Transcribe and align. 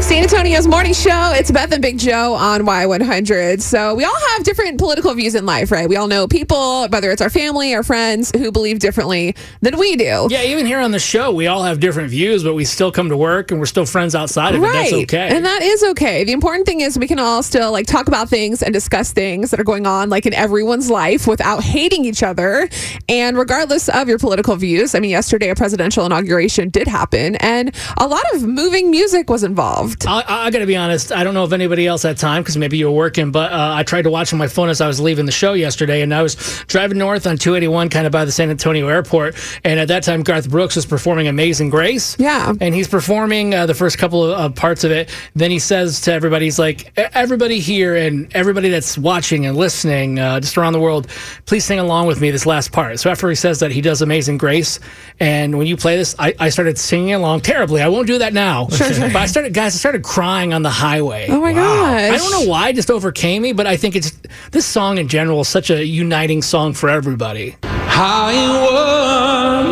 San 0.00 0.22
Antonio's 0.24 0.66
morning 0.66 0.94
show. 0.94 1.32
It's 1.34 1.50
Beth 1.50 1.72
and 1.72 1.82
Big 1.82 1.98
Joe 1.98 2.32
on 2.34 2.62
Y100. 2.62 3.60
So 3.60 3.94
we 3.94 4.04
all 4.04 4.20
have 4.30 4.44
different 4.44 4.78
political 4.78 5.12
views 5.14 5.34
in 5.34 5.44
life, 5.46 5.70
right? 5.70 5.88
We 5.88 5.96
all 5.96 6.08
know 6.08 6.26
people, 6.26 6.88
whether 6.88 7.10
it's 7.10 7.20
our 7.20 7.30
family, 7.30 7.74
our 7.74 7.82
friends, 7.82 8.32
who 8.34 8.50
believe 8.50 8.78
differently 8.78 9.36
than 9.60 9.78
we 9.78 9.96
do. 9.96 10.26
Yeah, 10.30 10.42
even 10.42 10.64
here 10.66 10.80
on 10.80 10.90
the 10.90 10.98
show, 10.98 11.32
we 11.32 11.46
all 11.46 11.62
have 11.62 11.80
different 11.80 12.10
views, 12.10 12.42
but 12.42 12.54
we 12.54 12.64
still 12.64 12.90
come 12.90 13.10
to 13.10 13.16
work 13.16 13.50
and 13.50 13.60
we're 13.60 13.66
still 13.66 13.84
friends 13.86 14.14
outside 14.14 14.54
of 14.54 14.62
it. 14.62 14.72
That's 14.72 14.92
okay. 14.92 15.28
And 15.36 15.44
that 15.44 15.62
is 15.62 15.84
okay. 15.84 16.24
The 16.24 16.32
important 16.32 16.66
thing 16.66 16.80
is 16.80 16.98
we 16.98 17.06
can 17.06 17.18
all 17.18 17.42
still 17.42 17.70
like 17.70 17.86
talk 17.86 18.08
about 18.08 18.28
things 18.28 18.62
and 18.62 18.72
discuss 18.72 19.12
things 19.12 19.50
that 19.50 19.60
are 19.60 19.64
going 19.64 19.86
on 19.86 20.08
like 20.08 20.24
in 20.24 20.34
everyone's 20.34 20.90
life 20.90 21.26
without 21.26 21.62
hating 21.62 22.04
each 22.04 22.22
other. 22.22 22.68
And 23.08 23.36
regardless 23.36 23.88
of 23.90 24.08
your 24.08 24.18
political 24.18 24.56
views, 24.56 24.94
I 24.94 25.00
mean, 25.00 25.10
yesterday 25.10 25.50
a 25.50 25.54
presidential 25.54 26.06
inauguration 26.06 26.70
did 26.70 26.88
happen 26.88 27.36
and 27.36 27.74
a 27.98 28.08
lot 28.08 28.24
of 28.34 28.42
moving 28.42 28.90
music 28.90 29.28
was 29.28 29.44
involved. 29.44 29.89
I, 30.06 30.24
I 30.46 30.50
got 30.50 30.58
to 30.60 30.66
be 30.66 30.76
honest. 30.76 31.12
I 31.12 31.24
don't 31.24 31.34
know 31.34 31.44
if 31.44 31.52
anybody 31.52 31.86
else 31.86 32.02
had 32.02 32.16
time 32.18 32.42
because 32.42 32.56
maybe 32.56 32.78
you 32.78 32.86
were 32.86 32.96
working, 32.96 33.30
but 33.30 33.52
uh, 33.52 33.72
I 33.74 33.82
tried 33.82 34.02
to 34.02 34.10
watch 34.10 34.32
on 34.32 34.38
my 34.38 34.48
phone 34.48 34.68
as 34.68 34.80
I 34.80 34.86
was 34.86 35.00
leaving 35.00 35.26
the 35.26 35.32
show 35.32 35.52
yesterday, 35.52 36.02
and 36.02 36.14
I 36.14 36.22
was 36.22 36.36
driving 36.66 36.98
north 36.98 37.26
on 37.26 37.36
281, 37.36 37.88
kind 37.90 38.06
of 38.06 38.12
by 38.12 38.24
the 38.24 38.32
San 38.32 38.50
Antonio 38.50 38.88
airport. 38.88 39.36
And 39.64 39.78
at 39.80 39.88
that 39.88 40.02
time, 40.02 40.22
Garth 40.22 40.48
Brooks 40.50 40.76
was 40.76 40.86
performing 40.86 41.28
"Amazing 41.28 41.70
Grace." 41.70 42.16
Yeah. 42.18 42.52
and 42.60 42.74
he's 42.74 42.88
performing 42.88 43.54
uh, 43.54 43.66
the 43.66 43.74
first 43.74 43.98
couple 43.98 44.24
of 44.24 44.38
uh, 44.38 44.48
parts 44.50 44.84
of 44.84 44.90
it. 44.90 45.10
Then 45.34 45.50
he 45.50 45.58
says 45.58 46.00
to 46.02 46.12
everybody, 46.12 46.46
"He's 46.46 46.58
like, 46.58 46.86
"E- 46.98 47.04
everybody 47.12 47.60
here 47.60 47.96
and 47.96 48.28
everybody 48.34 48.68
that's 48.68 48.96
watching 48.98 49.46
and 49.46 49.56
listening 49.56 50.18
uh, 50.18 50.40
just 50.40 50.56
around 50.58 50.72
the 50.72 50.80
world, 50.80 51.06
please 51.46 51.64
sing 51.64 51.78
along 51.78 52.06
with 52.06 52.20
me 52.20 52.30
this 52.30 52.46
last 52.46 52.72
part." 52.72 52.98
So 53.00 53.10
after 53.10 53.28
he 53.28 53.34
says 53.34 53.60
that, 53.60 53.70
he 53.72 53.80
does 53.80 54.02
"Amazing 54.02 54.38
Grace," 54.38 54.80
and 55.18 55.56
when 55.58 55.66
you 55.66 55.76
play 55.76 55.96
this, 55.96 56.14
I, 56.18 56.34
I 56.38 56.48
started 56.48 56.78
singing 56.78 57.14
along 57.14 57.40
terribly. 57.40 57.82
I 57.82 57.88
won't 57.88 58.06
do 58.06 58.18
that 58.18 58.32
now. 58.32 58.68
Sure, 58.68 58.92
sure. 58.92 59.08
But 59.08 59.16
I 59.16 59.26
started, 59.26 59.52
guys, 59.54 59.74
I 59.74 59.78
started 59.80 60.02
crying 60.02 60.52
on 60.52 60.62
the 60.62 60.70
highway. 60.70 61.26
Oh 61.30 61.40
my 61.40 61.54
gosh. 61.54 62.12
I 62.12 62.18
don't 62.18 62.30
know 62.30 62.44
why, 62.50 62.68
it 62.68 62.74
just 62.74 62.90
overcame 62.90 63.40
me, 63.40 63.54
but 63.54 63.66
I 63.66 63.78
think 63.78 63.96
it's 63.96 64.12
this 64.50 64.66
song 64.66 64.98
in 64.98 65.08
general 65.08 65.40
is 65.40 65.48
such 65.48 65.70
a 65.70 65.82
uniting 65.84 66.42
song 66.42 66.74
for 66.74 66.90
everybody. 66.90 67.56
I 67.62 68.34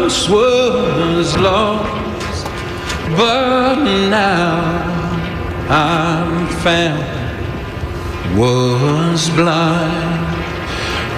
once 0.00 0.26
was 0.30 1.36
lost, 1.36 2.46
but 3.16 3.74
now 4.08 4.62
I'm 5.68 6.48
found. 6.62 7.18
Was 8.38 9.28
blind, 9.30 10.36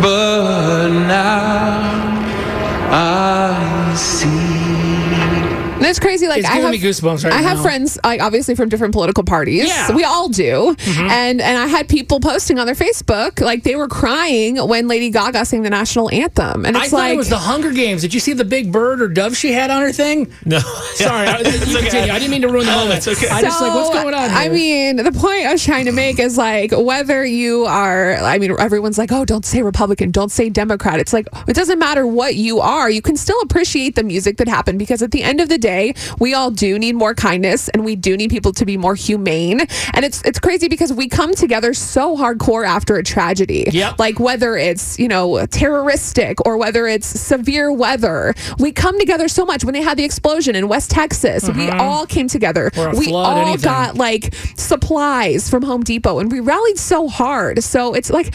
but 0.01 0.89
now 0.89 1.81
I 2.91 3.95
see. 3.97 4.90
And 5.81 5.89
it's 5.89 5.99
crazy. 5.99 6.29
Like 6.29 6.41
It's 6.41 6.49
I 6.49 6.57
have 6.57 6.71
me 6.71 6.79
goosebumps 6.79 7.25
right 7.25 7.33
I 7.33 7.43
have 7.43 7.57
now. 7.59 7.63
friends, 7.63 7.99
like 8.05 8.21
obviously 8.21 8.55
from 8.55 8.69
different 8.69 8.93
political 8.93 9.25
parties. 9.25 9.67
Yeah. 9.67 9.87
Mm-hmm. 9.87 9.97
we 9.97 10.05
all 10.05 10.29
do. 10.29 10.77
And 10.87 11.41
and 11.41 11.59
I 11.59 11.67
had 11.67 11.89
people 11.89 12.21
posting 12.21 12.59
on 12.59 12.67
their 12.67 12.75
Facebook 12.75 13.41
like 13.41 13.63
they 13.65 13.77
were 13.77 13.89
crying 13.89 14.57
when 14.57 14.89
Lady 14.89 15.11
Gaga 15.11 15.45
sang 15.45 15.63
the 15.63 15.71
national 15.71 16.11
anthem, 16.11 16.65
and 16.67 16.77
I 16.77 16.83
it's 16.83 16.91
thought 16.91 16.97
like 16.99 17.15
it 17.15 17.17
was 17.17 17.29
the 17.31 17.39
Hunger 17.39 17.73
Games. 17.73 18.03
Did 18.03 18.13
you 18.15 18.21
see 18.21 18.33
the 18.35 18.45
big 18.45 18.71
bird 18.71 19.01
or 19.01 19.09
dove 19.09 19.37
she 19.37 19.53
had 19.53 19.71
on 19.71 19.83
her 19.83 19.93
thing? 19.93 20.31
No. 20.45 20.59
Sorry, 20.95 21.27
I, 21.27 21.39
you 21.39 21.45
continue. 21.81 22.13
I 22.13 22.19
didn't 22.19 22.31
mean 22.31 22.43
to 22.43 22.49
ruin 22.49 22.67
the 22.67 22.73
moment. 22.73 22.99
it's 22.99 23.09
okay. 23.09 23.29
I 23.29 23.41
just 23.41 23.61
like 23.61 23.75
what's 23.75 23.91
going 23.91 24.15
on. 24.15 24.29
Here? 24.31 24.39
I 24.39 24.49
mean, 24.49 24.97
the 24.97 25.13
point 25.13 25.47
I 25.47 25.53
was 25.53 25.65
trying 25.65 25.87
to 25.87 25.93
make 25.93 26.19
is 26.19 26.37
like 26.37 26.73
whether 26.73 27.25
you 27.25 27.65
are, 27.65 28.15
I 28.17 28.39
mean, 28.39 28.55
everyone's 28.59 28.99
like, 28.99 29.13
oh, 29.13 29.25
don't 29.25 29.45
say 29.47 29.63
Republican, 29.63 30.11
don't 30.11 30.31
say 30.31 30.49
Democrat. 30.51 31.01
It's 31.01 31.13
like, 31.13 31.27
it 31.49 31.55
doesn't 31.55 31.79
matter 31.79 32.07
what 32.07 32.35
you 32.37 32.61
are. 32.61 32.91
You 32.91 33.01
can 33.03 33.17
still 33.17 33.41
appreciate 33.43 33.95
the 33.95 34.03
music 34.03 34.37
that 34.39 34.49
happened 34.49 34.79
because 34.79 35.03
at 35.03 35.11
the 35.13 35.23
end 35.23 35.41
of 35.41 35.49
the 35.49 35.59
day, 35.59 35.70
we 36.19 36.35
all 36.35 36.51
do 36.51 36.79
need 36.79 36.95
more 36.95 37.15
kindness 37.15 37.69
and 37.69 37.85
we 37.85 37.97
do 37.97 38.17
need 38.17 38.31
people 38.31 38.53
to 38.53 38.65
be 38.65 38.77
more 38.77 38.95
humane. 38.95 39.61
And 39.95 40.05
it's 40.05 40.23
it's 40.23 40.39
crazy 40.39 40.69
because 40.69 40.93
we 40.93 41.09
come 41.09 41.35
together 41.35 41.75
so 41.75 42.17
hardcore 42.17 42.67
after 42.67 42.97
a 42.97 43.03
tragedy. 43.03 43.67
Yep. 43.71 43.99
Like 43.99 44.21
whether 44.21 44.57
it's, 44.57 44.99
you 44.99 45.09
know, 45.09 45.47
terroristic 45.47 46.45
or 46.47 46.57
whether 46.57 46.87
it's 46.87 47.07
severe 47.07 47.73
weather, 47.73 48.35
we 48.59 48.73
come 48.73 48.99
together 48.99 49.29
so 49.29 49.45
much. 49.45 49.65
When 49.65 49.75
they 49.75 49.83
had 49.83 49.97
the 49.97 50.05
explosion 50.05 50.55
in 50.55 50.69
West 50.69 50.91
Texas, 50.91 51.49
we 51.49 51.67
mm-hmm. 51.67 51.81
all 51.81 52.07
came 52.07 52.29
together. 52.29 52.71
We 52.75 53.07
flood, 53.07 53.39
all 53.39 53.47
anything. 53.49 53.65
got 53.65 53.95
like 53.97 54.35
supplies 54.57 55.49
from 55.49 55.63
Home 55.63 55.83
Depot 55.83 56.19
and 56.19 56.31
we 56.31 56.41
rallied 56.41 56.79
so 56.79 57.09
hard. 57.09 57.63
So 57.63 57.95
it's 57.95 58.11
like, 58.11 58.35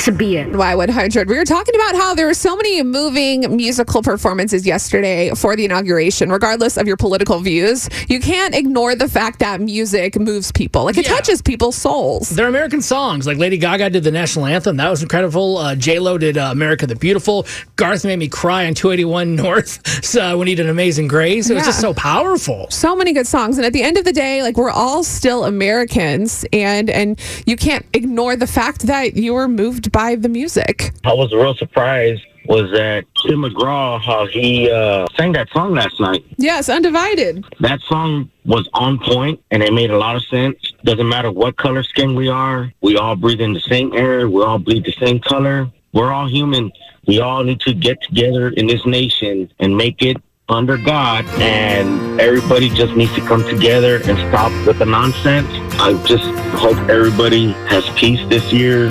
to 0.00 0.12
be 0.12 0.36
it. 0.36 0.48
Y100. 0.48 1.26
We 1.26 1.36
were 1.36 1.44
talking 1.44 1.74
about 1.74 1.94
how 1.94 2.14
there 2.14 2.26
were 2.26 2.34
so 2.34 2.56
many 2.56 2.82
moving 2.82 3.54
musical 3.54 4.02
performances 4.02 4.66
yesterday 4.66 5.30
for 5.34 5.56
the 5.56 5.64
inauguration, 5.66 6.30
regardless 6.32 6.76
of 6.78 6.86
your 6.86 6.96
political 6.96 7.40
views. 7.40 7.88
You 8.08 8.18
can't 8.20 8.54
ignore 8.54 8.94
the 8.94 9.08
fact 9.08 9.40
that 9.40 9.60
music 9.60 10.18
moves 10.18 10.52
people. 10.52 10.84
Like 10.84 10.96
it 10.96 11.06
Yeah. 11.06 11.14
touches 11.16 11.42
people's 11.42 11.76
souls. 11.76 12.30
They're 12.30 12.48
American 12.48 12.80
songs. 12.80 13.26
Like 13.26 13.36
Lady 13.36 13.58
Gaga 13.58 13.90
did 13.90 14.04
the 14.04 14.10
national 14.10 14.46
anthem. 14.46 14.76
That 14.78 14.88
was 14.88 15.02
incredible. 15.02 15.58
Uh, 15.58 15.74
J 15.74 15.98
Lo 15.98 16.16
did 16.16 16.38
uh, 16.38 16.48
America 16.50 16.86
the 16.86 16.96
Beautiful. 16.96 17.46
Garth 17.76 18.04
made 18.04 18.18
me 18.18 18.28
cry 18.28 18.66
on 18.66 18.74
281 18.74 19.34
North 19.36 19.86
so 20.04 20.38
when 20.38 20.48
he 20.48 20.54
did 20.54 20.68
Amazing 20.68 21.08
Grace. 21.08 21.50
It 21.50 21.54
was 21.54 21.64
just 21.64 21.80
so 21.80 21.92
powerful. 21.94 22.66
so 22.70 22.96
many 22.96 23.12
good 23.12 23.26
songs 23.26 23.58
and 23.58 23.66
at 23.66 23.72
the 23.72 23.82
end 23.82 23.96
of 23.98 24.04
the 24.04 24.12
day 24.12 24.42
like 24.42 24.56
we're 24.56 24.70
all 24.70 25.02
still 25.02 25.44
americans 25.44 26.44
and 26.52 26.88
and 26.90 27.18
you 27.46 27.56
can't 27.56 27.84
ignore 27.94 28.36
the 28.36 28.46
fact 28.46 28.82
that 28.86 29.16
you 29.16 29.32
were 29.34 29.48
moved 29.90 29.92
by 29.92 30.16
the 30.16 30.28
music 30.28 30.92
I 31.04 31.12
was 31.14 31.32
real 31.32 31.54
surprised 31.54 32.22
was 32.46 32.70
that 32.72 33.04
Tim 33.22 33.42
McGraw, 33.42 34.00
how 34.00 34.26
he 34.26 34.70
uh, 34.70 35.06
sang 35.16 35.32
that 35.32 35.48
song 35.50 35.74
last 35.74 36.00
night. 36.00 36.24
yes 36.36 36.68
undivided 36.68 37.44
That 37.60 37.80
song 37.80 38.30
was 38.44 38.68
on 38.72 38.98
point 38.98 39.40
and 39.50 39.62
it 39.62 39.72
made 39.72 39.90
a 39.90 39.98
lot 39.98 40.16
of 40.16 40.22
sense. 40.24 40.56
Doesn't 40.84 41.08
matter 41.08 41.30
what 41.30 41.56
color 41.56 41.82
skin 41.82 42.14
we 42.14 42.28
are, 42.28 42.72
we 42.80 42.96
all 42.96 43.16
breathe 43.16 43.40
in 43.40 43.52
the 43.52 43.60
same 43.60 43.92
air, 43.94 44.28
we 44.28 44.42
all 44.42 44.58
bleed 44.58 44.84
the 44.84 44.92
same 44.92 45.20
color. 45.20 45.70
We're 45.92 46.12
all 46.12 46.28
human. 46.28 46.70
We 47.08 47.18
all 47.20 47.42
need 47.42 47.60
to 47.62 47.74
get 47.74 48.00
together 48.02 48.50
in 48.50 48.68
this 48.68 48.86
nation 48.86 49.50
and 49.58 49.76
make 49.76 50.02
it 50.02 50.16
under 50.48 50.76
God, 50.76 51.24
and 51.40 52.20
everybody 52.20 52.68
just 52.70 52.94
needs 52.94 53.14
to 53.14 53.20
come 53.20 53.42
together 53.48 53.96
and 54.04 54.18
stop 54.28 54.52
with 54.66 54.78
the 54.78 54.86
nonsense. 54.86 55.48
I 55.80 55.92
just 56.06 56.24
hope 56.58 56.76
everybody 56.88 57.52
has 57.72 57.88
peace 57.90 58.20
this 58.28 58.52
year, 58.52 58.90